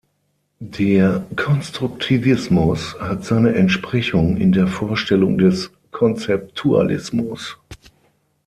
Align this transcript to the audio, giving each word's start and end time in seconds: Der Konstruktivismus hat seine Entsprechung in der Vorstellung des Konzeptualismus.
Der 0.65 1.27
Konstruktivismus 1.35 2.99
hat 2.99 3.23
seine 3.23 3.53
Entsprechung 3.53 4.35
in 4.37 4.51
der 4.51 4.65
Vorstellung 4.65 5.37
des 5.37 5.69
Konzeptualismus. 5.91 7.59